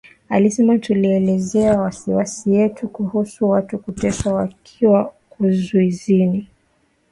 [0.29, 6.47] Alisema tulielezea wasiwasi yetu kuhusu watu kuteswa wakiwa kizuizini